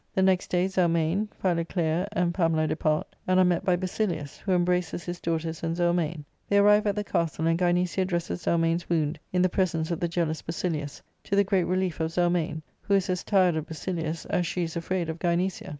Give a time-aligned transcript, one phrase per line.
[0.15, 5.03] The next day Zelmane, Philoclea, and Pamela depart, and are met by Basilius, who embraces
[5.03, 9.43] his daughters and Zelmane; they arrive at the castle, and Gynecia dresses Zelmane^s wound, in
[9.43, 13.23] the presence of the jealous Basilius, to the great relief of Zelmane, who is as
[13.23, 15.69] tired of Basilius as she is afraid of Gynecia.